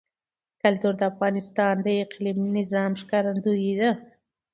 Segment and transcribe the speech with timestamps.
[0.61, 3.91] کلتور د افغانستان د اقلیمي نظام ښکارندوی ده.